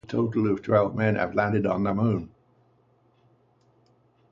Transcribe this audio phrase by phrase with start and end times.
[0.03, 2.31] A total of twelve men have landed on the Moon.